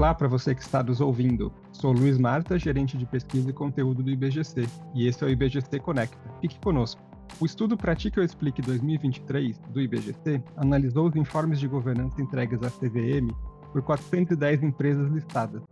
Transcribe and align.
Olá 0.00 0.14
para 0.14 0.28
você 0.28 0.54
que 0.54 0.62
está 0.62 0.82
nos 0.82 0.98
ouvindo. 0.98 1.52
Sou 1.72 1.92
Luiz 1.92 2.16
Marta, 2.16 2.58
gerente 2.58 2.96
de 2.96 3.04
pesquisa 3.04 3.50
e 3.50 3.52
conteúdo 3.52 4.02
do 4.02 4.10
IBGC, 4.10 4.66
e 4.94 5.06
esse 5.06 5.22
é 5.22 5.26
o 5.26 5.28
IBGC 5.28 5.78
Conecta. 5.78 6.16
Fique 6.40 6.58
conosco. 6.58 7.02
O 7.38 7.44
estudo 7.44 7.76
Pratique 7.76 8.18
ou 8.18 8.24
Explique 8.24 8.62
2023 8.62 9.58
do 9.58 9.78
IBGC 9.78 10.42
analisou 10.56 11.06
os 11.06 11.16
informes 11.16 11.60
de 11.60 11.68
governança 11.68 12.22
entregues 12.22 12.62
à 12.62 12.70
CVM 12.70 13.30
por 13.74 13.82
410 13.82 14.62
empresas 14.62 15.10
listadas. 15.10 15.62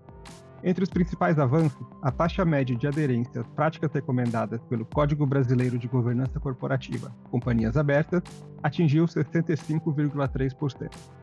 Entre 0.63 0.85
os 0.85 0.91
principais 0.91 1.39
avanços, 1.39 1.87
a 2.03 2.11
taxa 2.11 2.45
média 2.45 2.77
de 2.77 2.87
aderência 2.87 3.41
às 3.41 3.49
práticas 3.49 3.91
recomendadas 3.95 4.61
pelo 4.65 4.85
Código 4.85 5.25
Brasileiro 5.25 5.79
de 5.79 5.89
Governança 5.89 6.39
Corporativa, 6.39 7.11
Companhias 7.31 7.79
Abertas, 7.79 8.23
atingiu 8.63 9.07
65,3%. 9.07 11.18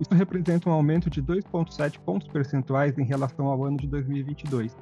Isso 0.00 0.14
representa 0.14 0.68
um 0.68 0.72
aumento 0.72 1.10
de 1.10 1.22
2,7 1.22 1.98
pontos 2.00 2.28
percentuais 2.28 2.96
em 2.98 3.04
relação 3.04 3.46
ao 3.46 3.64
ano 3.64 3.76
de 3.76 3.86
2022 3.88 4.76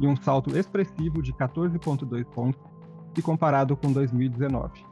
e 0.00 0.06
um 0.06 0.16
salto 0.16 0.56
expressivo 0.56 1.22
de 1.22 1.32
14,2 1.32 2.24
pontos 2.26 2.60
se 3.14 3.22
comparado 3.22 3.76
com 3.76 3.90
2019. 3.90 4.84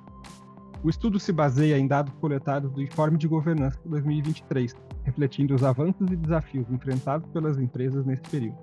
O 0.83 0.89
estudo 0.89 1.19
se 1.19 1.33
baseia 1.33 1.79
em 1.79 1.87
dados 1.87 2.13
coletados 2.21 2.71
do 2.73 2.83
Informe 2.83 3.19
de 3.19 3.29
Governança 3.29 3.79
2023, 3.85 4.75
refletindo 5.05 5.55
os 5.55 5.63
avanços 5.63 6.11
e 6.11 6.17
desafios 6.17 6.71
enfrentados 6.71 7.29
pelas 7.31 7.59
empresas 7.59 8.05
nesse 8.05 8.23
período. 8.23 8.59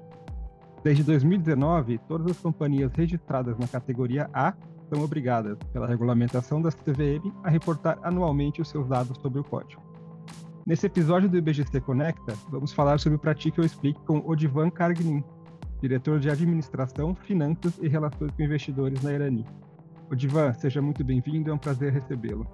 Desde 0.84 1.04
2019, 1.04 1.98
todas 2.08 2.32
as 2.32 2.38
companhias 2.38 2.92
registradas 2.94 3.58
na 3.58 3.68
categoria 3.68 4.30
A 4.34 4.54
são 4.90 5.04
obrigadas, 5.04 5.58
pela 5.72 5.88
regulamentação 5.88 6.62
da 6.62 6.70
CVM, 6.72 7.34
a 7.44 7.50
reportar 7.50 7.98
anualmente 8.04 8.62
os 8.62 8.70
seus 8.70 8.88
dados 8.88 9.18
sobre 9.20 9.40
o 9.40 9.44
código. 9.44 9.93
Nesse 10.66 10.86
episódio 10.86 11.28
do 11.28 11.36
IBGC 11.36 11.82
Conecta, 11.82 12.36
vamos 12.50 12.72
falar 12.72 12.98
sobre 12.98 13.18
o 13.18 13.20
Pratique 13.20 13.60
ou 13.60 13.66
Explique 13.66 14.00
com 14.06 14.20
Odivan 14.20 14.70
Kargnin, 14.70 15.22
diretor 15.82 16.22
de 16.22 16.30
Administração, 16.30 17.14
Finanças 17.14 17.78
e 17.82 17.90
Relações 17.90 18.32
com 18.32 18.42
Investidores 18.42 19.04
na 19.04 19.12
Irani. 19.12 19.46
Odivan, 20.10 20.54
seja 20.54 20.82
muito 20.82 21.04
bem-vindo, 21.04 21.52
é 21.52 21.54
um 21.54 21.58
prazer 21.58 21.92
recebê-lo. 21.92 22.48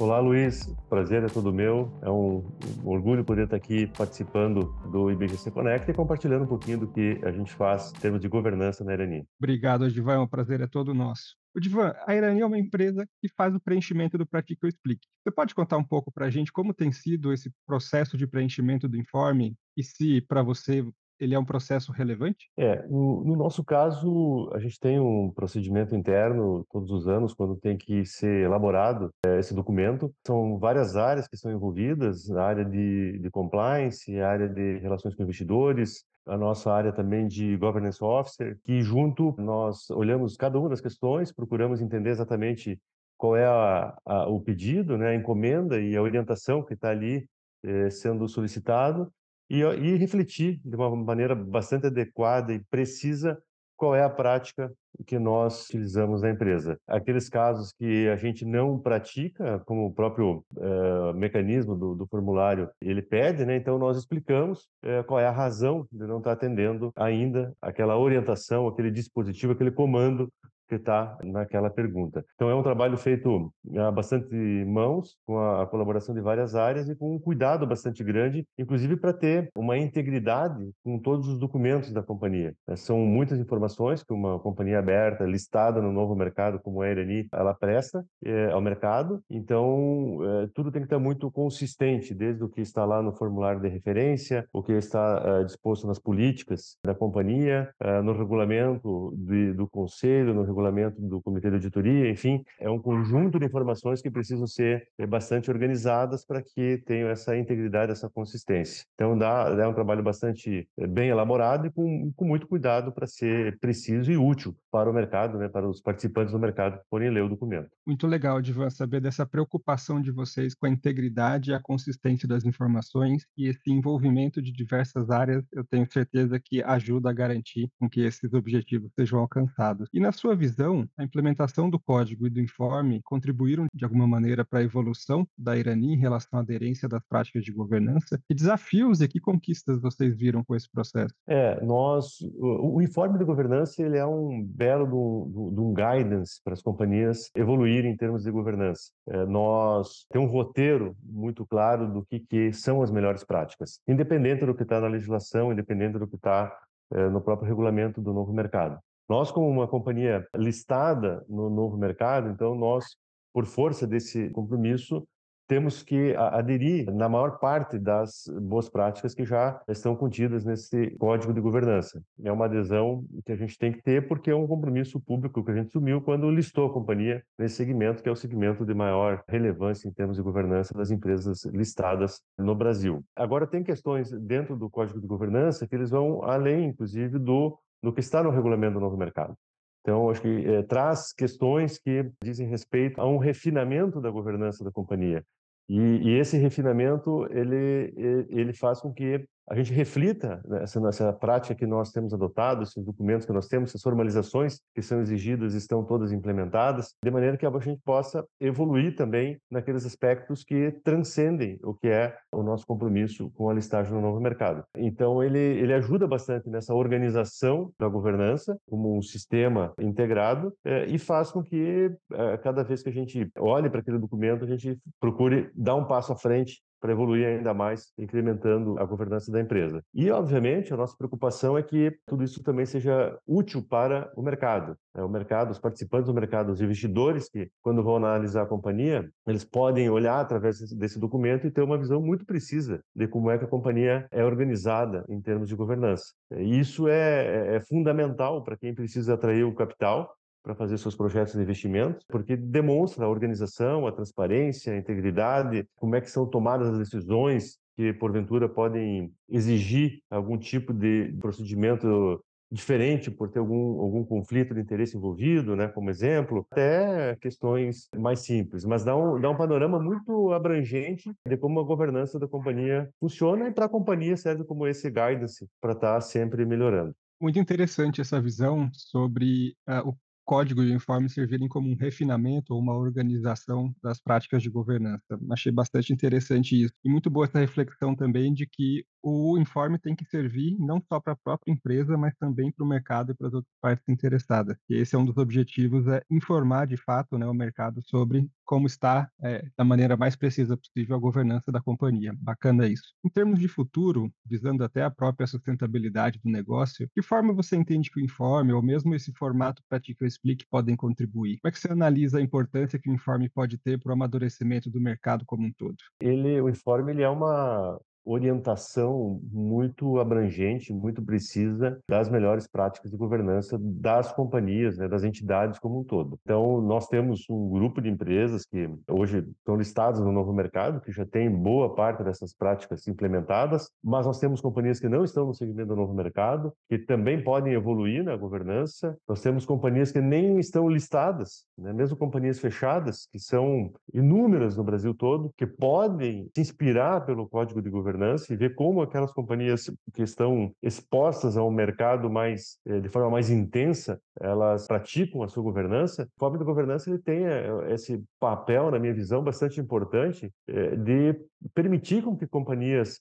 Olá, 0.00 0.18
Luiz. 0.18 0.74
Prazer 0.90 1.22
é 1.22 1.28
todo 1.28 1.52
meu. 1.52 1.92
É 2.02 2.10
um, 2.10 2.42
orgulho 2.84 3.24
poder 3.24 3.44
estar 3.44 3.58
aqui 3.58 3.86
participando 3.86 4.74
do 4.90 5.12
IBGC 5.12 5.52
Conecta 5.52 5.92
e 5.92 5.94
compartilhando 5.94 6.42
um 6.42 6.48
pouquinho 6.48 6.80
do 6.80 6.88
que 6.88 7.20
a 7.22 7.30
gente 7.30 7.52
faz 7.52 7.92
em 7.96 8.00
termos 8.00 8.20
de 8.20 8.26
governança 8.26 8.82
na 8.82 8.92
Irani. 8.92 9.24
Obrigado, 9.38 9.82
Odivan. 9.82 10.20
O 10.22 10.28
prazer 10.28 10.60
é 10.60 10.66
todo 10.66 10.92
nosso. 10.92 11.36
O 11.54 11.60
Divan, 11.60 11.94
a 12.06 12.14
Irani 12.14 12.40
é 12.40 12.46
uma 12.46 12.58
empresa 12.58 13.06
que 13.20 13.28
faz 13.28 13.54
o 13.54 13.60
preenchimento 13.60 14.16
do 14.16 14.26
Pratique 14.26 14.64
ou 14.64 14.68
Explique. 14.68 15.06
Você 15.22 15.30
pode 15.30 15.54
contar 15.54 15.76
um 15.76 15.84
pouco 15.84 16.10
para 16.10 16.26
a 16.26 16.30
gente 16.30 16.50
como 16.50 16.72
tem 16.72 16.90
sido 16.90 17.30
esse 17.30 17.52
processo 17.66 18.16
de 18.16 18.26
preenchimento 18.26 18.88
do 18.88 18.96
informe 18.96 19.54
e 19.76 19.84
se, 19.84 20.22
para 20.22 20.42
você, 20.42 20.82
ele 21.20 21.34
é 21.34 21.38
um 21.38 21.44
processo 21.44 21.92
relevante? 21.92 22.50
É, 22.56 22.86
no, 22.88 23.22
no, 23.22 23.36
nosso 23.36 23.62
caso, 23.62 24.50
a 24.54 24.58
gente 24.58 24.80
tem 24.80 24.98
um 24.98 25.30
procedimento 25.30 25.94
interno 25.94 26.66
todos 26.70 26.90
os 26.90 27.06
anos 27.06 27.34
quando 27.34 27.54
tem 27.56 27.76
que 27.76 28.04
ser 28.06 28.44
elaborado 28.44 29.10
é, 29.26 29.38
esse 29.38 29.54
documento. 29.54 30.10
São 30.26 30.58
várias 30.58 30.96
áreas 30.96 31.28
que 31.28 31.36
são 31.36 31.52
envolvidas, 31.52 32.30
a 32.30 32.44
área 32.44 32.64
de, 32.64 33.18
de 33.18 33.30
compliance, 33.30 34.18
a 34.18 34.28
área 34.28 34.48
de 34.48 34.78
relações 34.78 35.14
com 35.14 35.22
investidores, 35.22 36.02
a 36.26 36.36
nossa 36.36 36.72
área 36.72 36.92
também 36.92 37.26
de 37.26 37.56
governance 37.56 38.02
officer, 38.02 38.58
que 38.64 38.80
junto 38.82 39.34
nós 39.38 39.90
olhamos 39.90 40.36
cada 40.36 40.58
uma 40.58 40.68
das 40.68 40.80
questões, 40.80 41.32
procuramos 41.32 41.80
entender 41.80 42.10
exatamente 42.10 42.80
qual 43.16 43.36
é 43.36 43.46
a, 43.46 43.96
a, 44.04 44.26
o 44.28 44.40
pedido, 44.40 44.96
né, 44.96 45.08
a 45.08 45.14
encomenda 45.14 45.80
e 45.80 45.96
a 45.96 46.02
orientação 46.02 46.62
que 46.62 46.74
está 46.74 46.90
ali 46.90 47.28
eh, 47.64 47.90
sendo 47.90 48.28
solicitado 48.28 49.12
e, 49.48 49.60
e 49.60 49.96
refletir 49.96 50.60
de 50.64 50.74
uma 50.74 50.94
maneira 50.96 51.34
bastante 51.34 51.86
adequada 51.86 52.52
e 52.52 52.58
precisa 52.64 53.40
qual 53.82 53.96
é 53.96 54.04
a 54.04 54.08
prática 54.08 54.72
que 55.04 55.18
nós 55.18 55.66
utilizamos 55.66 56.22
na 56.22 56.30
empresa. 56.30 56.78
Aqueles 56.86 57.28
casos 57.28 57.72
que 57.72 58.08
a 58.08 58.14
gente 58.14 58.44
não 58.44 58.78
pratica, 58.78 59.58
como 59.66 59.86
o 59.86 59.92
próprio 59.92 60.44
uh, 60.56 61.12
mecanismo 61.16 61.74
do, 61.74 61.96
do, 61.96 62.06
formulário 62.06 62.70
ele 62.80 63.02
pede, 63.02 63.44
né? 63.44 63.56
então 63.56 63.80
nós 63.80 63.96
explicamos 63.98 64.68
uh, 64.84 65.02
qual 65.08 65.18
é 65.18 65.26
a 65.26 65.32
razão 65.32 65.84
de 65.90 66.06
não 66.06 66.18
estar 66.18 66.30
atendendo 66.30 66.92
ainda 66.94 67.52
aquela 67.60 67.98
orientação, 67.98 68.68
aquele 68.68 68.92
dispositivo, 68.92 69.52
aquele 69.52 69.72
comando 69.72 70.32
que 70.72 70.76
está 70.76 71.18
naquela 71.22 71.68
pergunta. 71.68 72.24
Então 72.34 72.48
é 72.48 72.54
um 72.54 72.62
trabalho 72.62 72.96
feito 72.96 73.52
a 73.76 73.90
bastante 73.90 74.34
mãos, 74.64 75.16
com 75.26 75.38
a 75.38 75.66
colaboração 75.66 76.14
de 76.14 76.20
várias 76.22 76.54
áreas 76.54 76.88
e 76.88 76.96
com 76.96 77.14
um 77.14 77.18
cuidado 77.18 77.66
bastante 77.66 78.02
grande, 78.02 78.46
inclusive 78.58 78.96
para 78.96 79.12
ter 79.12 79.50
uma 79.54 79.76
integridade 79.76 80.70
com 80.82 80.98
todos 80.98 81.28
os 81.28 81.38
documentos 81.38 81.92
da 81.92 82.02
companhia. 82.02 82.54
É, 82.66 82.74
são 82.74 82.98
muitas 83.00 83.38
informações 83.38 84.02
que 84.02 84.14
uma 84.14 84.38
companhia 84.38 84.78
aberta, 84.78 85.24
listada 85.24 85.82
no 85.82 85.92
novo 85.92 86.16
mercado 86.16 86.58
como 86.58 86.80
a 86.80 86.90
Irani, 86.90 87.28
ela 87.32 87.52
presta 87.52 88.02
é, 88.24 88.50
ao 88.50 88.60
mercado. 88.62 89.20
Então 89.28 90.20
é, 90.22 90.48
tudo 90.54 90.72
tem 90.72 90.80
que 90.80 90.86
estar 90.86 90.98
muito 90.98 91.30
consistente, 91.30 92.14
desde 92.14 92.42
o 92.42 92.48
que 92.48 92.62
está 92.62 92.86
lá 92.86 93.02
no 93.02 93.12
formulário 93.12 93.60
de 93.60 93.68
referência, 93.68 94.46
o 94.52 94.62
que 94.62 94.72
está 94.72 95.42
disposto 95.42 95.86
nas 95.86 95.98
políticas 95.98 96.76
da 96.84 96.94
companhia, 96.94 97.68
no 98.04 98.12
regulamento 98.12 99.12
do 99.56 99.68
conselho, 99.68 100.34
no 100.34 100.42
regulamento 100.42 100.61
regulamento 100.62 101.00
do 101.00 101.20
comitê 101.20 101.48
de 101.48 101.56
auditoria, 101.56 102.10
enfim, 102.10 102.44
é 102.60 102.70
um 102.70 102.78
conjunto 102.78 103.38
de 103.38 103.46
informações 103.46 104.00
que 104.00 104.10
precisam 104.10 104.46
ser 104.46 104.88
eh, 104.98 105.06
bastante 105.06 105.50
organizadas 105.50 106.24
para 106.24 106.42
que 106.42 106.78
tenham 106.86 107.08
essa 107.08 107.36
integridade, 107.36 107.92
essa 107.92 108.08
consistência. 108.08 108.84
Então, 108.94 109.18
dá, 109.18 109.54
é 109.58 109.66
um 109.66 109.74
trabalho 109.74 110.02
bastante 110.02 110.68
eh, 110.78 110.86
bem 110.86 111.08
elaborado 111.08 111.66
e 111.66 111.70
com, 111.70 112.12
com 112.14 112.24
muito 112.24 112.46
cuidado 112.46 112.92
para 112.92 113.06
ser 113.06 113.58
preciso 113.58 114.10
e 114.10 114.16
útil 114.16 114.56
para 114.70 114.88
o 114.88 114.92
mercado, 114.92 115.38
né, 115.38 115.48
para 115.48 115.68
os 115.68 115.80
participantes 115.80 116.32
do 116.32 116.38
mercado 116.38 116.78
que 116.78 116.88
forem 116.88 117.10
ler 117.10 117.22
o 117.22 117.28
documento. 117.28 117.68
Muito 117.86 118.06
legal, 118.06 118.40
Divan, 118.40 118.70
saber 118.70 119.00
dessa 119.00 119.26
preocupação 119.26 120.00
de 120.00 120.10
vocês 120.10 120.54
com 120.54 120.66
a 120.66 120.70
integridade 120.70 121.50
e 121.50 121.54
a 121.54 121.60
consistência 121.60 122.28
das 122.28 122.44
informações 122.44 123.26
e 123.36 123.48
esse 123.48 123.70
envolvimento 123.70 124.40
de 124.40 124.52
diversas 124.52 125.10
áreas, 125.10 125.44
eu 125.52 125.64
tenho 125.64 125.90
certeza 125.90 126.40
que 126.40 126.62
ajuda 126.62 127.10
a 127.10 127.12
garantir 127.12 127.68
com 127.78 127.88
que 127.88 128.00
esses 128.00 128.32
objetivos 128.32 128.90
sejam 128.98 129.18
alcançados. 129.18 129.88
E 129.92 130.00
na 130.00 130.12
sua 130.12 130.36
visão, 130.42 130.88
a 130.98 131.04
implementação 131.04 131.70
do 131.70 131.78
código 131.78 132.26
e 132.26 132.30
do 132.30 132.40
informe 132.40 133.00
contribuíram 133.04 133.66
de 133.72 133.84
alguma 133.84 134.08
maneira 134.08 134.44
para 134.44 134.58
a 134.58 134.62
evolução 134.64 135.24
da 135.38 135.56
Irani 135.56 135.94
em 135.94 135.96
relação 135.96 136.36
à 136.36 136.42
aderência 136.42 136.88
das 136.88 137.04
práticas 137.04 137.44
de 137.44 137.52
governança? 137.52 138.20
Que 138.26 138.34
desafios 138.34 139.00
e 139.00 139.06
que 139.06 139.20
conquistas 139.20 139.80
vocês 139.80 140.16
viram 140.16 140.42
com 140.42 140.56
esse 140.56 140.68
processo? 140.68 141.14
É, 141.28 141.64
nós, 141.64 142.20
o, 142.40 142.78
o 142.78 142.82
informe 142.82 143.18
de 143.18 143.24
governança 143.24 143.80
ele 143.80 143.96
é 143.96 144.04
um 144.04 144.42
belo 144.44 144.84
do, 144.84 145.30
do, 145.32 145.50
do 145.52 145.72
guidance 145.72 146.40
para 146.42 146.54
as 146.54 146.62
companhias 146.62 147.30
evoluírem 147.36 147.92
em 147.92 147.96
termos 147.96 148.24
de 148.24 148.30
governança. 148.32 148.90
É, 149.08 149.24
nós 149.26 150.06
temos 150.10 150.28
um 150.28 150.32
roteiro 150.32 150.96
muito 151.04 151.46
claro 151.46 151.92
do 151.92 152.04
que, 152.04 152.18
que 152.18 152.52
são 152.52 152.82
as 152.82 152.90
melhores 152.90 153.22
práticas, 153.22 153.78
independente 153.86 154.44
do 154.44 154.56
que 154.56 154.64
está 154.64 154.80
na 154.80 154.88
legislação, 154.88 155.52
independente 155.52 156.00
do 156.00 156.08
que 156.08 156.16
está 156.16 156.52
é, 156.92 157.08
no 157.08 157.20
próprio 157.20 157.48
regulamento 157.48 158.00
do 158.00 158.12
novo 158.12 158.32
mercado. 158.32 158.80
Nós, 159.08 159.30
como 159.30 159.48
uma 159.48 159.68
companhia 159.68 160.26
listada 160.34 161.24
no 161.28 161.50
novo 161.50 161.76
mercado, 161.76 162.30
então 162.30 162.54
nós, 162.54 162.84
por 163.32 163.46
força 163.46 163.86
desse 163.86 164.30
compromisso, 164.30 165.06
temos 165.52 165.82
que 165.82 166.14
aderir 166.16 166.90
na 166.94 167.10
maior 167.10 167.38
parte 167.38 167.78
das 167.78 168.24
boas 168.40 168.70
práticas 168.70 169.14
que 169.14 169.22
já 169.22 169.60
estão 169.68 169.94
contidas 169.94 170.46
nesse 170.46 170.90
código 170.98 171.32
de 171.34 171.42
governança. 171.42 172.02
É 172.24 172.32
uma 172.32 172.46
adesão 172.46 173.04
que 173.26 173.32
a 173.32 173.36
gente 173.36 173.58
tem 173.58 173.70
que 173.70 173.82
ter 173.82 174.08
porque 174.08 174.30
é 174.30 174.34
um 174.34 174.46
compromisso 174.46 174.98
público 174.98 175.44
que 175.44 175.50
a 175.50 175.54
gente 175.54 175.68
assumiu 175.68 176.00
quando 176.00 176.30
listou 176.30 176.70
a 176.70 176.72
companhia 176.72 177.22
nesse 177.38 177.56
segmento, 177.56 178.02
que 178.02 178.08
é 178.08 178.12
o 178.12 178.16
segmento 178.16 178.64
de 178.64 178.72
maior 178.72 179.22
relevância 179.28 179.86
em 179.86 179.92
termos 179.92 180.16
de 180.16 180.22
governança 180.22 180.72
das 180.72 180.90
empresas 180.90 181.44
listadas 181.44 182.22
no 182.38 182.54
Brasil. 182.54 183.04
Agora, 183.14 183.46
tem 183.46 183.62
questões 183.62 184.10
dentro 184.10 184.56
do 184.56 184.70
código 184.70 185.02
de 185.02 185.06
governança 185.06 185.68
que 185.68 185.74
eles 185.74 185.90
vão 185.90 186.22
além, 186.22 186.66
inclusive, 186.66 187.18
do 187.18 187.58
no 187.82 187.92
que 187.92 188.00
está 188.00 188.22
no 188.22 188.30
regulamento 188.30 188.74
do 188.74 188.80
novo 188.80 188.96
mercado. 188.96 189.36
Então, 189.80 190.08
acho 190.10 190.22
que 190.22 190.46
é, 190.46 190.62
traz 190.62 191.12
questões 191.12 191.78
que 191.78 192.10
dizem 192.22 192.46
respeito 192.46 193.00
a 193.00 193.08
um 193.08 193.18
refinamento 193.18 194.00
da 194.00 194.10
governança 194.10 194.62
da 194.62 194.70
companhia. 194.70 195.24
E, 195.68 195.78
e, 195.78 196.18
esse 196.18 196.36
refinamento 196.36 197.26
ele 197.30 198.26
ele 198.28 198.52
faz 198.52 198.80
com 198.80 198.92
que 198.92 199.24
a 199.48 199.54
gente 199.54 199.72
reflita 199.72 200.40
nessa, 200.46 200.80
nessa 200.80 201.12
prática 201.12 201.54
que 201.54 201.66
nós 201.66 201.90
temos 201.90 202.14
adotado, 202.14 202.62
esses 202.62 202.84
documentos 202.84 203.26
que 203.26 203.32
nós 203.32 203.48
temos, 203.48 203.70
essas 203.70 203.82
formalizações 203.82 204.60
que 204.74 204.82
são 204.82 205.00
exigidas 205.00 205.54
estão 205.54 205.84
todas 205.84 206.12
implementadas, 206.12 206.94
de 207.02 207.10
maneira 207.10 207.36
que 207.36 207.46
a 207.46 207.58
gente 207.60 207.80
possa 207.84 208.24
evoluir 208.40 208.96
também 208.96 209.38
naqueles 209.50 209.84
aspectos 209.84 210.44
que 210.44 210.72
transcendem 210.84 211.58
o 211.62 211.74
que 211.74 211.88
é 211.88 212.16
o 212.32 212.42
nosso 212.42 212.66
compromisso 212.66 213.30
com 213.30 213.50
a 213.50 213.54
listagem 213.54 213.92
no 213.92 214.00
novo 214.00 214.20
mercado. 214.20 214.64
Então, 214.76 215.22
ele, 215.22 215.38
ele 215.38 215.72
ajuda 215.72 216.06
bastante 216.06 216.48
nessa 216.48 216.74
organização 216.74 217.72
da 217.78 217.88
governança 217.88 218.56
como 218.68 218.96
um 218.96 219.02
sistema 219.02 219.72
integrado 219.78 220.52
é, 220.64 220.86
e 220.86 220.98
faz 220.98 221.30
com 221.30 221.42
que 221.42 221.90
é, 222.12 222.36
cada 222.38 222.62
vez 222.62 222.82
que 222.82 222.88
a 222.88 222.92
gente 222.92 223.30
olhe 223.38 223.68
para 223.68 223.80
aquele 223.80 223.98
documento, 223.98 224.44
a 224.44 224.48
gente 224.48 224.78
procure 225.00 225.50
dar 225.54 225.74
um 225.74 225.84
passo 225.84 226.12
à 226.12 226.16
frente 226.16 226.60
para 226.82 226.90
evoluir 226.90 227.24
ainda 227.24 227.54
mais, 227.54 227.92
incrementando 227.96 228.76
a 228.76 228.84
governança 228.84 229.30
da 229.30 229.40
empresa. 229.40 229.80
E, 229.94 230.10
obviamente, 230.10 230.74
a 230.74 230.76
nossa 230.76 230.96
preocupação 230.96 231.56
é 231.56 231.62
que 231.62 231.96
tudo 232.04 232.24
isso 232.24 232.42
também 232.42 232.66
seja 232.66 233.16
útil 233.24 233.62
para 233.62 234.12
o 234.16 234.22
mercado. 234.22 234.76
Né? 234.92 235.02
O 235.04 235.08
mercado, 235.08 235.52
os 235.52 235.60
participantes 235.60 236.08
do 236.08 236.14
mercado, 236.14 236.50
os 236.50 236.60
investidores 236.60 237.28
que, 237.28 237.48
quando 237.62 237.84
vão 237.84 237.96
analisar 237.96 238.42
a 238.42 238.46
companhia, 238.46 239.08
eles 239.28 239.44
podem 239.44 239.88
olhar 239.88 240.20
através 240.20 240.58
desse 240.72 240.98
documento 240.98 241.46
e 241.46 241.52
ter 241.52 241.62
uma 241.62 241.78
visão 241.78 242.02
muito 242.02 242.26
precisa 242.26 242.82
de 242.96 243.06
como 243.06 243.30
é 243.30 243.38
que 243.38 243.44
a 243.44 243.48
companhia 243.48 244.08
é 244.10 244.24
organizada 244.24 245.04
em 245.08 245.20
termos 245.20 245.48
de 245.48 245.54
governança. 245.54 246.12
Isso 246.36 246.88
é, 246.88 247.52
é, 247.52 247.56
é 247.56 247.60
fundamental 247.60 248.42
para 248.42 248.56
quem 248.56 248.74
precisa 248.74 249.14
atrair 249.14 249.44
o 249.44 249.54
capital 249.54 250.12
para 250.42 250.54
fazer 250.54 250.76
seus 250.78 250.96
projetos 250.96 251.34
de 251.34 251.40
investimento, 251.40 252.04
porque 252.08 252.36
demonstra 252.36 253.04
a 253.04 253.08
organização, 253.08 253.86
a 253.86 253.92
transparência, 253.92 254.72
a 254.72 254.76
integridade, 254.76 255.66
como 255.76 255.94
é 255.94 256.00
que 256.00 256.10
são 256.10 256.26
tomadas 256.26 256.68
as 256.68 256.78
decisões 256.78 257.58
que 257.76 257.92
porventura 257.94 258.48
podem 258.48 259.12
exigir 259.28 260.00
algum 260.10 260.36
tipo 260.36 260.72
de 260.72 261.14
procedimento 261.20 262.22
diferente 262.52 263.10
por 263.10 263.30
ter 263.30 263.38
algum, 263.38 263.80
algum 263.80 264.04
conflito 264.04 264.52
de 264.52 264.60
interesse 264.60 264.94
envolvido, 264.94 265.56
né, 265.56 265.68
como 265.68 265.88
exemplo, 265.88 266.46
até 266.50 267.16
questões 267.16 267.88
mais 267.96 268.20
simples, 268.20 268.64
mas 268.66 268.84
dá 268.84 268.94
um, 268.94 269.18
dá 269.18 269.30
um 269.30 269.36
panorama 269.36 269.80
muito 269.80 270.32
abrangente 270.32 271.10
de 271.26 271.36
como 271.38 271.60
a 271.60 271.64
governança 271.64 272.18
da 272.18 272.28
companhia 272.28 272.90
funciona 273.00 273.48
e 273.48 273.52
para 273.52 273.64
a 273.64 273.70
companhia 273.70 274.18
serve 274.18 274.44
como 274.44 274.66
esse 274.66 274.90
guidance 274.90 275.48
para 275.60 275.72
estar 275.72 275.94
tá 275.94 276.00
sempre 276.02 276.44
melhorando. 276.44 276.94
Muito 277.18 277.38
interessante 277.38 278.00
essa 278.00 278.20
visão 278.20 278.68
sobre 278.72 279.54
uh, 279.66 279.88
o 279.88 279.96
código 280.24 280.64
de 280.64 280.72
informe 280.72 281.08
servirem 281.08 281.48
como 281.48 281.68
um 281.70 281.76
refinamento 281.76 282.54
ou 282.54 282.60
uma 282.60 282.76
organização 282.76 283.74
das 283.82 284.00
práticas 284.00 284.42
de 284.42 284.50
governança. 284.50 285.18
Achei 285.30 285.52
bastante 285.52 285.92
interessante 285.92 286.60
isso. 286.60 286.74
E 286.84 286.90
muito 286.90 287.10
boa 287.10 287.26
essa 287.26 287.38
reflexão 287.38 287.94
também 287.94 288.32
de 288.32 288.46
que 288.46 288.84
o 289.02 289.38
informe 289.38 289.78
tem 289.78 289.94
que 289.94 290.04
servir 290.04 290.56
não 290.58 290.80
só 290.88 291.00
para 291.00 291.14
a 291.14 291.16
própria 291.16 291.52
empresa, 291.52 291.96
mas 291.96 292.14
também 292.18 292.52
para 292.52 292.64
o 292.64 292.68
mercado 292.68 293.12
e 293.12 293.14
para 293.14 293.28
as 293.28 293.34
outras 293.34 293.52
partes 293.60 293.88
interessadas. 293.88 294.56
E 294.68 294.76
esse 294.76 294.94
é 294.94 294.98
um 294.98 295.04
dos 295.04 295.16
objetivos, 295.16 295.86
é 295.86 296.02
informar 296.10 296.66
de 296.66 296.76
fato 296.76 297.18
né, 297.18 297.26
o 297.26 297.34
mercado 297.34 297.82
sobre 297.82 298.28
como 298.44 298.66
está, 298.66 299.08
é, 299.22 299.46
da 299.56 299.64
maneira 299.64 299.96
mais 299.96 300.14
precisa 300.14 300.56
possível, 300.56 300.96
a 300.96 300.98
governança 300.98 301.50
da 301.50 301.60
companhia. 301.60 302.14
Bacana 302.18 302.66
isso. 302.66 302.92
Em 303.04 303.08
termos 303.08 303.38
de 303.38 303.48
futuro, 303.48 304.12
visando 304.26 304.62
até 304.62 304.82
a 304.82 304.90
própria 304.90 305.26
sustentabilidade 305.26 306.20
do 306.22 306.30
negócio, 306.30 306.88
que 306.94 307.02
forma 307.02 307.32
você 307.32 307.56
entende 307.56 307.90
que 307.90 308.00
o 308.00 308.04
informe, 308.04 308.52
ou 308.52 308.62
mesmo 308.62 308.94
esse 308.94 309.12
formato 309.14 309.62
para 309.68 309.80
que 309.80 309.96
eu 309.98 310.06
explique, 310.06 310.46
podem 310.50 310.76
contribuir? 310.76 311.38
Como 311.40 311.48
é 311.48 311.50
que 311.50 311.58
você 311.58 311.72
analisa 311.72 312.18
a 312.18 312.22
importância 312.22 312.78
que 312.78 312.90
o 312.90 312.94
informe 312.94 313.28
pode 313.28 313.56
ter 313.58 313.80
para 313.80 313.90
o 313.90 313.92
amadurecimento 313.94 314.70
do 314.70 314.80
mercado 314.80 315.24
como 315.24 315.46
um 315.46 315.52
todo? 315.52 315.76
Ele, 316.00 316.40
o 316.40 316.48
informe 316.48 316.92
ele 316.92 317.02
é 317.02 317.08
uma, 317.08 317.80
orientação 318.04 319.20
muito 319.30 319.98
abrangente, 319.98 320.72
muito 320.72 321.02
precisa 321.02 321.78
das 321.88 322.08
melhores 322.08 322.46
práticas 322.46 322.90
de 322.90 322.96
governança 322.96 323.58
das 323.60 324.12
companhias, 324.12 324.76
né, 324.76 324.88
das 324.88 325.04
entidades 325.04 325.58
como 325.58 325.80
um 325.80 325.84
todo. 325.84 326.18
Então, 326.22 326.60
nós 326.60 326.88
temos 326.88 327.24
um 327.30 327.48
grupo 327.48 327.80
de 327.80 327.88
empresas 327.88 328.44
que 328.44 328.68
hoje 328.90 329.26
estão 329.38 329.56
listadas 329.56 330.00
no 330.00 330.12
novo 330.12 330.32
mercado, 330.32 330.80
que 330.80 330.92
já 330.92 331.06
tem 331.06 331.30
boa 331.30 331.74
parte 331.74 332.02
dessas 332.02 332.34
práticas 332.34 332.86
implementadas, 332.88 333.70
mas 333.82 334.06
nós 334.06 334.18
temos 334.18 334.40
companhias 334.40 334.80
que 334.80 334.88
não 334.88 335.04
estão 335.04 335.26
no 335.26 335.34
segmento 335.34 335.68
do 335.68 335.76
novo 335.76 335.94
mercado, 335.94 336.52
que 336.68 336.78
também 336.78 337.22
podem 337.22 337.52
evoluir 337.52 338.02
na 338.02 338.16
governança. 338.16 338.96
Nós 339.08 339.20
temos 339.20 339.46
companhias 339.46 339.92
que 339.92 340.00
nem 340.00 340.38
estão 340.38 340.68
listadas, 340.68 341.44
né, 341.56 341.72
mesmo 341.72 341.96
companhias 341.96 342.38
fechadas, 342.38 343.06
que 343.10 343.18
são 343.18 343.72
inúmeras 343.92 344.56
no 344.56 344.64
Brasil 344.64 344.94
todo, 344.94 345.32
que 345.36 345.46
podem 345.46 346.28
se 346.34 346.40
inspirar 346.40 347.04
pelo 347.04 347.28
código 347.28 347.62
de 347.62 347.70
governança 347.70 347.91
governança 347.92 348.32
e 348.32 348.36
ver 348.36 348.54
como 348.54 348.80
aquelas 348.80 349.12
companhias 349.12 349.70
que 349.92 350.02
estão 350.02 350.52
expostas 350.62 351.36
a 351.36 351.44
um 351.44 351.50
mercado 351.50 352.10
mais 352.10 352.58
eh, 352.66 352.80
de 352.80 352.88
forma 352.88 353.10
mais 353.10 353.30
intensa, 353.30 354.00
elas 354.18 354.66
praticam 354.66 355.22
a 355.22 355.28
sua 355.28 355.42
governança. 355.42 356.04
O 356.16 356.20
Fórum 356.20 356.38
de 356.38 356.44
Governança 356.44 356.90
ele 356.90 356.98
tem 356.98 357.26
eh, 357.26 357.72
esse 357.72 358.02
papel, 358.18 358.70
na 358.70 358.78
minha 358.78 358.94
visão, 358.94 359.22
bastante 359.22 359.60
importante 359.60 360.32
eh, 360.48 360.76
de 360.76 361.20
permitir 361.54 362.02
com 362.02 362.16
que 362.16 362.26
companhias 362.26 363.00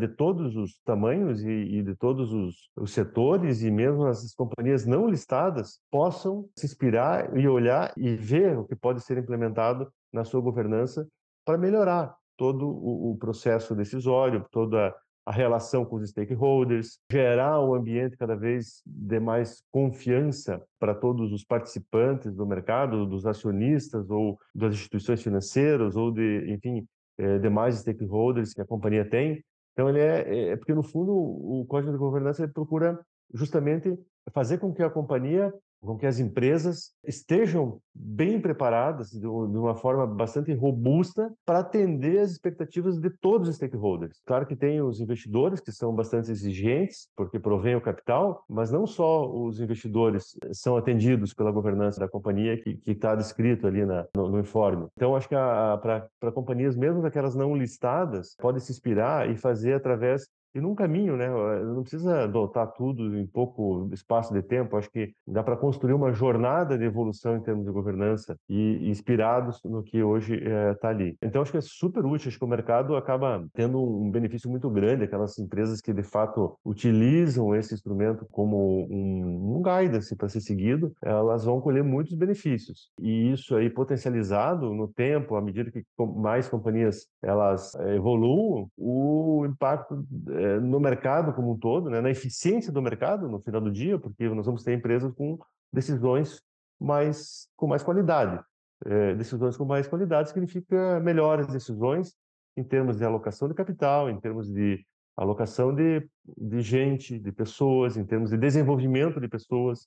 de 0.00 0.08
todos 0.08 0.56
os 0.56 0.80
tamanhos 0.84 1.40
e 1.42 1.82
de 1.82 1.94
todos 1.94 2.32
os, 2.32 2.68
os 2.76 2.92
setores 2.92 3.62
e 3.62 3.70
mesmo 3.70 4.04
as 4.06 4.34
companhias 4.34 4.84
não 4.84 5.08
listadas 5.08 5.78
possam 5.88 6.48
se 6.56 6.66
inspirar 6.66 7.36
e 7.38 7.46
olhar 7.46 7.92
e 7.96 8.16
ver 8.16 8.58
o 8.58 8.64
que 8.64 8.74
pode 8.74 9.00
ser 9.02 9.18
implementado 9.18 9.88
na 10.12 10.24
sua 10.24 10.40
governança 10.40 11.06
para 11.44 11.56
melhorar 11.56 12.16
todo 12.36 12.68
o, 12.68 13.12
o 13.12 13.16
processo 13.16 13.74
decisório, 13.74 14.44
toda 14.50 14.94
a 15.26 15.32
relação 15.32 15.84
com 15.84 15.96
os 15.96 16.08
stakeholders, 16.08 17.00
gerar 17.10 17.60
um 17.60 17.74
ambiente 17.74 18.16
cada 18.16 18.36
vez 18.36 18.80
de 18.86 19.18
mais 19.18 19.60
confiança 19.72 20.62
para 20.78 20.94
todos 20.94 21.32
os 21.32 21.44
participantes 21.44 22.32
do 22.32 22.46
mercado, 22.46 23.04
dos 23.04 23.26
acionistas 23.26 24.08
ou 24.08 24.38
das 24.54 24.74
instituições 24.74 25.20
financeiras 25.20 25.96
ou 25.96 26.12
de, 26.12 26.44
enfim, 26.48 26.86
é, 27.18 27.38
demais 27.38 27.80
stakeholders 27.80 28.54
que 28.54 28.60
a 28.60 28.66
companhia 28.66 29.04
tem. 29.04 29.44
Então 29.72 29.88
ele 29.88 29.98
é, 29.98 30.22
é, 30.22 30.48
é 30.50 30.56
porque 30.56 30.72
no 30.72 30.84
fundo 30.84 31.12
o 31.12 31.66
código 31.66 31.92
de 31.92 31.98
governança 31.98 32.46
procura 32.46 32.98
justamente 33.34 33.98
fazer 34.32 34.58
com 34.58 34.72
que 34.72 34.82
a 34.82 34.90
companhia 34.90 35.52
com 35.80 35.96
que 35.96 36.06
as 36.06 36.18
empresas 36.18 36.90
estejam 37.04 37.80
bem 37.94 38.40
preparadas 38.40 39.10
de 39.10 39.26
uma 39.26 39.74
forma 39.74 40.06
bastante 40.06 40.52
robusta 40.52 41.32
para 41.44 41.60
atender 41.60 42.18
as 42.18 42.32
expectativas 42.32 42.98
de 42.98 43.08
todos 43.08 43.48
os 43.48 43.56
stakeholders. 43.56 44.20
Claro 44.26 44.46
que 44.46 44.56
tem 44.56 44.82
os 44.82 45.00
investidores 45.00 45.60
que 45.60 45.72
são 45.72 45.94
bastante 45.94 46.30
exigentes 46.30 47.08
porque 47.16 47.38
provém 47.38 47.76
o 47.76 47.80
capital, 47.80 48.44
mas 48.48 48.70
não 48.70 48.86
só 48.86 49.30
os 49.30 49.60
investidores 49.60 50.36
são 50.52 50.76
atendidos 50.76 51.32
pela 51.32 51.52
governança 51.52 52.00
da 52.00 52.08
companhia 52.08 52.60
que 52.60 52.80
está 52.86 53.14
descrito 53.14 53.66
ali 53.66 53.84
na, 53.84 54.06
no, 54.14 54.28
no, 54.28 54.40
informe. 54.40 54.86
Então 54.96 55.14
acho 55.14 55.28
que 55.28 55.34
para 55.34 56.32
companhias 56.32 56.76
mesmo 56.76 57.04
aquelas 57.06 57.34
não 57.34 57.56
listadas 57.56 58.34
pode 58.38 58.60
se 58.60 58.72
inspirar 58.72 59.30
e 59.30 59.36
fazer 59.36 59.74
através 59.74 60.26
e 60.56 60.60
num 60.60 60.74
caminho, 60.74 61.16
né? 61.16 61.28
Não 61.28 61.82
precisa 61.82 62.24
adotar 62.24 62.72
tudo 62.72 63.14
em 63.14 63.26
pouco 63.26 63.90
espaço 63.92 64.32
de 64.32 64.42
tempo. 64.42 64.76
Acho 64.76 64.90
que 64.90 65.12
dá 65.26 65.42
para 65.42 65.54
construir 65.54 65.92
uma 65.92 66.12
jornada 66.12 66.78
de 66.78 66.84
evolução 66.84 67.36
em 67.36 67.42
termos 67.42 67.66
de 67.66 67.70
governança 67.70 68.38
e 68.48 68.88
inspirados 68.88 69.60
no 69.62 69.82
que 69.82 70.02
hoje 70.02 70.36
está 70.36 70.88
eh, 70.88 70.92
é, 70.92 70.94
ali. 70.94 71.16
Então 71.20 71.42
acho 71.42 71.50
que 71.50 71.58
é 71.58 71.60
super 71.60 72.06
útil. 72.06 72.28
Acho 72.28 72.38
que 72.38 72.44
o 72.44 72.48
mercado 72.48 72.96
acaba 72.96 73.46
tendo 73.52 73.78
um 73.78 74.10
benefício 74.10 74.48
muito 74.48 74.70
grande. 74.70 75.04
Aquelas 75.04 75.38
empresas 75.38 75.82
que 75.82 75.92
de 75.92 76.02
fato 76.02 76.56
utilizam 76.64 77.54
esse 77.54 77.74
instrumento 77.74 78.26
como 78.30 78.86
um, 78.90 79.58
um 79.58 79.62
guidance 79.62 80.16
para 80.16 80.30
ser 80.30 80.40
seguido, 80.40 80.90
elas 81.02 81.44
vão 81.44 81.60
colher 81.60 81.84
muitos 81.84 82.14
benefícios. 82.14 82.90
E 82.98 83.30
isso 83.30 83.54
aí 83.56 83.68
potencializado 83.68 84.72
no 84.72 84.88
tempo, 84.88 85.36
à 85.36 85.42
medida 85.42 85.70
que 85.70 85.84
mais 85.98 86.48
companhias 86.48 87.06
elas 87.22 87.74
eh, 87.74 87.96
evoluam, 87.96 88.70
o 88.78 89.44
impacto 89.46 90.02
eh, 90.30 90.45
no 90.60 90.80
mercado 90.80 91.32
como 91.34 91.52
um 91.52 91.58
todo, 91.58 91.90
né, 91.90 92.00
na 92.00 92.10
eficiência 92.10 92.72
do 92.72 92.82
mercado 92.82 93.28
no 93.28 93.40
final 93.40 93.60
do 93.60 93.70
dia, 93.70 93.98
porque 93.98 94.28
nós 94.28 94.46
vamos 94.46 94.62
ter 94.62 94.74
empresas 94.74 95.12
com 95.14 95.38
decisões 95.72 96.40
mais 96.80 97.48
com 97.56 97.66
mais 97.66 97.82
qualidade. 97.82 98.42
É, 98.84 99.14
decisões 99.14 99.56
com 99.56 99.64
mais 99.64 99.88
qualidade 99.88 100.28
significa 100.28 101.00
melhores 101.00 101.46
decisões 101.46 102.14
em 102.56 102.62
termos 102.64 102.98
de 102.98 103.04
alocação 103.04 103.48
de 103.48 103.54
capital, 103.54 104.10
em 104.10 104.20
termos 104.20 104.48
de 104.48 104.84
alocação 105.16 105.74
de, 105.74 106.06
de 106.36 106.60
gente, 106.60 107.18
de 107.18 107.32
pessoas, 107.32 107.96
em 107.96 108.04
termos 108.04 108.30
de 108.30 108.36
desenvolvimento 108.36 109.20
de 109.20 109.28
pessoas, 109.28 109.86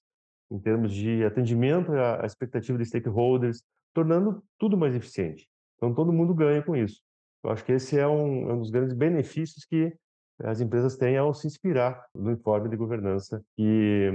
em 0.51 0.59
termos 0.59 0.91
de 0.91 1.23
atendimento 1.23 1.91
à, 1.91 2.23
à 2.23 2.25
expectativa 2.25 2.77
de 2.77 2.85
stakeholders, 2.85 3.63
tornando 3.93 4.43
tudo 4.57 4.77
mais 4.77 4.95
eficiente. 4.95 5.47
Então 5.77 5.93
todo 5.93 6.11
mundo 6.11 6.33
ganha 6.33 6.61
com 6.61 6.75
isso. 6.75 7.01
Eu 7.43 7.51
acho 7.51 7.63
que 7.63 7.71
esse 7.71 7.97
é 7.97 8.07
um, 8.07 8.49
é 8.49 8.53
um 8.53 8.59
dos 8.59 8.69
grandes 8.69 8.93
benefícios 8.93 9.65
que 9.65 9.95
as 10.43 10.62
empresas 10.62 10.96
têm 10.96 11.17
ao 11.17 11.34
se 11.34 11.48
inspirar 11.48 12.05
no 12.15 12.31
informe 12.31 12.69
de 12.69 12.75
governança 12.75 13.43
que, 13.55 14.10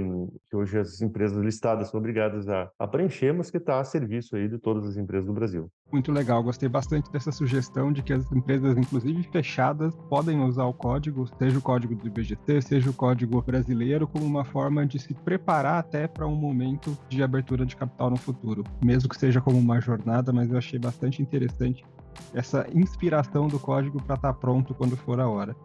que 0.49 0.55
hoje 0.55 0.79
as 0.79 1.01
empresas 1.01 1.37
listadas 1.37 1.89
são 1.89 1.99
obrigadas 1.99 2.47
a, 2.49 2.69
a 2.79 2.87
preencher, 2.87 3.33
mas 3.33 3.51
que 3.51 3.57
está 3.57 3.79
a 3.79 3.83
serviço 3.83 4.35
aí 4.35 4.47
de 4.47 4.57
todas 4.57 4.85
as 4.85 4.97
empresas 4.97 5.25
do 5.25 5.33
Brasil. 5.33 5.69
Muito 5.91 6.11
legal, 6.11 6.43
gostei 6.43 6.67
bastante 6.67 7.11
dessa 7.11 7.31
sugestão 7.31 7.91
de 7.91 8.01
que 8.01 8.11
as 8.11 8.31
empresas, 8.31 8.77
inclusive 8.77 9.23
fechadas, 9.23 9.95
podem 10.09 10.41
usar 10.41 10.65
o 10.65 10.73
código, 10.73 11.27
seja 11.37 11.57
o 11.57 11.61
código 11.61 11.95
do 11.95 12.07
IBGT, 12.07 12.61
seja 12.61 12.89
o 12.89 12.93
código 12.93 13.41
brasileiro, 13.41 14.07
como 14.07 14.25
uma 14.25 14.43
forma 14.43 14.85
de 14.85 14.99
se 14.99 15.13
preparar 15.13 15.79
até 15.79 16.07
para 16.07 16.27
um 16.27 16.35
momento 16.35 16.97
de 17.07 17.21
abertura 17.21 17.65
de 17.65 17.75
capital 17.75 18.09
no 18.09 18.17
futuro, 18.17 18.63
mesmo 18.83 19.09
que 19.09 19.17
seja 19.17 19.39
como 19.39 19.57
uma 19.57 19.79
jornada, 19.79 20.33
mas 20.33 20.49
eu 20.49 20.57
achei 20.57 20.79
bastante 20.79 21.21
interessante 21.21 21.85
essa 22.33 22.65
inspiração 22.73 23.47
do 23.47 23.59
código 23.59 24.01
para 24.01 24.15
estar 24.15 24.33
tá 24.33 24.39
pronto 24.39 24.73
quando 24.73 24.97
for 24.97 25.19
a 25.19 25.27
hora. 25.27 25.55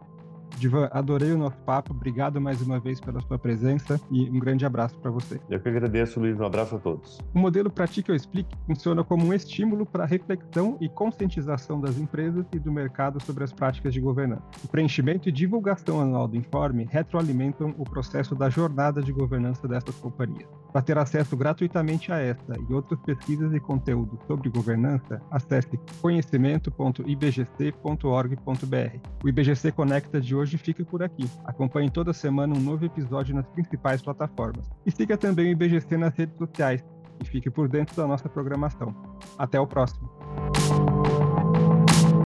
Divan, 0.61 0.87
adorei 0.91 1.31
o 1.31 1.37
nosso 1.39 1.57
papo. 1.63 1.91
Obrigado 1.91 2.39
mais 2.39 2.61
uma 2.61 2.79
vez 2.79 3.01
pela 3.01 3.19
sua 3.21 3.39
presença 3.39 3.99
e 4.11 4.29
um 4.29 4.37
grande 4.37 4.63
abraço 4.63 4.95
para 4.99 5.09
você. 5.09 5.41
Eu 5.49 5.59
que 5.59 5.67
agradeço, 5.67 6.19
Luiz. 6.19 6.39
Um 6.39 6.45
abraço 6.45 6.75
a 6.75 6.79
todos. 6.79 7.19
O 7.33 7.39
modelo 7.39 7.67
Pratique 7.71 8.11
ou 8.11 8.15
Explique 8.15 8.55
funciona 8.67 9.03
como 9.03 9.25
um 9.25 9.33
estímulo 9.33 9.87
para 9.87 10.03
a 10.03 10.07
reflexão 10.07 10.77
e 10.79 10.87
conscientização 10.87 11.81
das 11.81 11.97
empresas 11.97 12.45
e 12.53 12.59
do 12.59 12.71
mercado 12.71 13.19
sobre 13.23 13.43
as 13.43 13.51
práticas 13.51 13.91
de 13.91 13.99
governança. 13.99 14.43
O 14.63 14.67
preenchimento 14.67 15.27
e 15.27 15.31
divulgação 15.31 15.99
anual 15.99 16.27
do 16.27 16.37
informe 16.37 16.87
retroalimentam 16.87 17.73
o 17.79 17.83
processo 17.83 18.35
da 18.35 18.47
jornada 18.47 19.01
de 19.01 19.11
governança 19.11 19.67
dessas 19.67 19.95
companhias. 19.95 20.60
Para 20.71 20.81
ter 20.81 20.97
acesso 20.97 21.35
gratuitamente 21.35 22.09
a 22.11 22.17
esta 22.17 22.55
e 22.69 22.73
outras 22.73 22.99
pesquisas 23.01 23.53
e 23.53 23.59
conteúdos 23.59 24.19
sobre 24.25 24.49
governança, 24.49 25.21
acesse 25.29 25.77
conhecimento.ibgc.org.br. 26.01 28.99
O 29.23 29.29
IBGC 29.29 29.71
Conecta 29.71 30.21
de 30.21 30.35
hoje 30.35 30.57
fica 30.57 30.83
por 30.85 31.03
aqui. 31.03 31.29
Acompanhe 31.45 31.89
toda 31.89 32.13
semana 32.13 32.55
um 32.55 32.59
novo 32.59 32.85
episódio 32.85 33.35
nas 33.35 33.47
principais 33.47 34.01
plataformas. 34.01 34.69
E 34.85 34.91
siga 34.91 35.17
também 35.17 35.47
o 35.47 35.51
IBGC 35.51 35.97
nas 35.97 36.15
redes 36.15 36.37
sociais 36.37 36.83
e 37.21 37.25
fique 37.25 37.49
por 37.49 37.67
dentro 37.67 37.95
da 37.95 38.07
nossa 38.07 38.29
programação. 38.29 38.95
Até 39.37 39.59
o 39.59 39.67
próximo! 39.67 40.20